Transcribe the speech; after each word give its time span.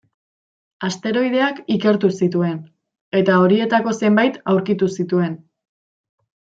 Asteroideak 0.87 1.59
ikertu 1.75 2.11
zituen, 2.21 2.57
eta 3.23 3.39
horietako 3.45 3.97
zenbait 4.03 4.45
aurkitu 4.57 4.93
zituen. 5.01 5.41